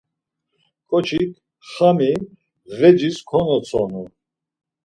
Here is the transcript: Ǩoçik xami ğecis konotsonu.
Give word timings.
Ǩoçik 0.89 1.31
xami 1.69 2.11
ğecis 2.79 3.17
konotsonu. 3.29 4.03